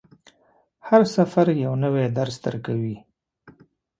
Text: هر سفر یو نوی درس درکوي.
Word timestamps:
هر 0.87 1.01
سفر 1.15 1.45
یو 1.63 1.73
نوی 1.83 2.05
درس 2.17 2.35
درکوي. 2.45 2.95